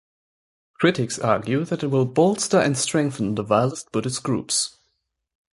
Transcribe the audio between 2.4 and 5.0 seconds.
and strengthen the violent Buddhist groups.